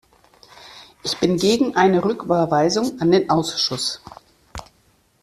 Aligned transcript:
Ich 1.03 1.19
bin 1.19 1.37
gegen 1.37 1.75
eine 1.75 2.03
Rücküberweisung 2.03 2.99
an 3.01 3.11
den 3.11 3.29
Ausschuss. 3.29 4.01